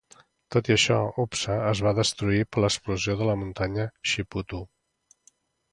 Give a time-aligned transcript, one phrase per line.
[0.53, 4.65] Tot i això, Upsa es va destruir per l'explosió de la Muntanya Shiputu.